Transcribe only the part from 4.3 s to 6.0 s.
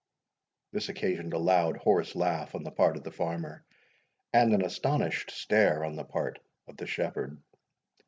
and an astonished stare on